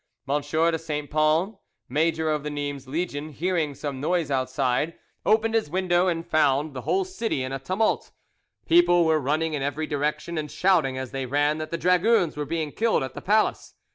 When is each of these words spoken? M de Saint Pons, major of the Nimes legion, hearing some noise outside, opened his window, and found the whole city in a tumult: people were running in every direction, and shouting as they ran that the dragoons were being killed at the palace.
M 0.27 0.41
de 0.41 0.79
Saint 0.79 1.11
Pons, 1.11 1.57
major 1.87 2.31
of 2.31 2.41
the 2.41 2.49
Nimes 2.49 2.87
legion, 2.87 3.29
hearing 3.29 3.75
some 3.75 4.01
noise 4.01 4.31
outside, 4.31 4.95
opened 5.27 5.53
his 5.53 5.69
window, 5.69 6.07
and 6.07 6.25
found 6.25 6.73
the 6.73 6.81
whole 6.81 7.05
city 7.05 7.43
in 7.43 7.51
a 7.51 7.59
tumult: 7.59 8.09
people 8.65 9.05
were 9.05 9.19
running 9.19 9.53
in 9.53 9.61
every 9.61 9.85
direction, 9.85 10.39
and 10.39 10.49
shouting 10.49 10.97
as 10.97 11.11
they 11.11 11.27
ran 11.27 11.59
that 11.59 11.69
the 11.69 11.77
dragoons 11.77 12.35
were 12.35 12.45
being 12.45 12.71
killed 12.71 13.03
at 13.03 13.13
the 13.13 13.21
palace. 13.21 13.75